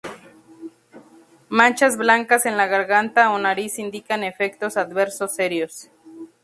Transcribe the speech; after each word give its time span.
Manchas 1.49 1.95
blancas 1.95 2.47
en 2.47 2.57
la 2.57 2.65
garganta 2.65 3.31
o 3.33 3.37
nariz 3.37 3.77
indican 3.77 4.23
efectos 4.23 4.75
adversos 4.75 5.35
serios. 5.35 5.91